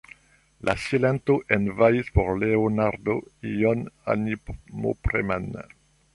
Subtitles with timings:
[0.69, 3.19] La silento enhavis por Leonardo
[3.53, 3.85] ion
[4.17, 5.49] animopreman.